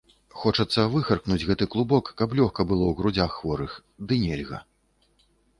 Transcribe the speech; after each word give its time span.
Хочацца 0.43 0.85
выхаркнуць 0.93 1.45
гэты 1.49 1.67
клубок, 1.75 2.09
каб 2.21 2.29
лёгка 2.39 2.67
было 2.71 2.83
ў 2.87 2.93
грудзях 3.03 3.37
хворых, 3.37 3.77
ды 4.07 4.13
нельга. 4.25 4.65